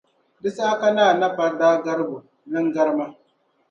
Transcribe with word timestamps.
Di 0.41 0.49
saha 0.55 0.79
ka 0.81 0.89
Naa 0.95 1.17
Napari 1.19 1.55
daa 1.59 1.83
garigi 1.83 2.13
o, 2.17 2.19
Iin 2.51 2.67
garima 2.75 3.05